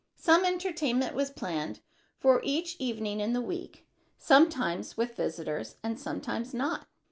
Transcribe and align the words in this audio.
Some 0.17 0.45
entertainment 0.45 1.13
was 1.13 1.29
planned 1.29 1.79
for 2.17 2.41
each 2.43 2.75
evening 2.79 3.19
in 3.19 3.33
the 3.33 3.39
week, 3.41 3.85
sometimes 4.17 4.97
with 4.97 5.15
visitors 5.15 5.75
and 5.83 5.99
sometimes 5.99 6.55
not. 6.55 6.87